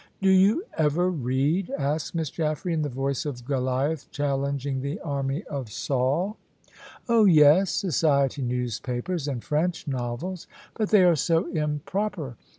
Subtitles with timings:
[0.19, 5.43] "Do you ever read?" asked Miss Jaffray, in the voice of Goliath challenging the army
[5.43, 6.37] of Saul.
[7.07, 12.35] "Oh yes; society newspapers, and French novels." "But they are so improper."